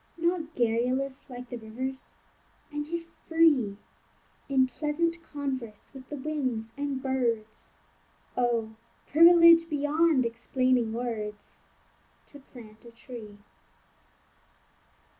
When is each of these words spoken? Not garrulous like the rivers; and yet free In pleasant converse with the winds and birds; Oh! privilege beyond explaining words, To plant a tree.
Not 0.17 0.55
garrulous 0.55 1.29
like 1.29 1.49
the 1.51 1.57
rivers; 1.59 2.15
and 2.71 2.87
yet 2.87 3.05
free 3.27 3.77
In 4.49 4.65
pleasant 4.65 5.21
converse 5.21 5.91
with 5.93 6.09
the 6.09 6.15
winds 6.15 6.71
and 6.75 7.03
birds; 7.03 7.71
Oh! 8.35 8.73
privilege 9.05 9.69
beyond 9.69 10.25
explaining 10.25 10.91
words, 10.91 11.57
To 12.29 12.39
plant 12.39 12.83
a 12.83 12.89
tree. 12.89 13.37